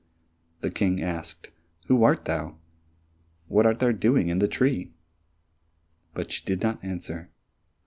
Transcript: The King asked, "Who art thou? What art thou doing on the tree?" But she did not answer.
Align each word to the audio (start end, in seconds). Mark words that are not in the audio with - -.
The 0.61 0.71
King 0.71 1.03
asked, 1.03 1.51
"Who 1.85 2.01
art 2.01 2.25
thou? 2.25 2.57
What 3.47 3.67
art 3.67 3.77
thou 3.77 3.91
doing 3.91 4.31
on 4.31 4.39
the 4.39 4.47
tree?" 4.47 4.93
But 6.15 6.31
she 6.31 6.43
did 6.43 6.63
not 6.63 6.83
answer. 6.83 7.29